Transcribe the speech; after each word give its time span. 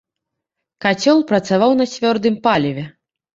Кацёл 0.85 1.19
працаваў 1.33 1.71
на 1.83 1.87
цвёрдым 1.93 2.41
паліве. 2.49 2.89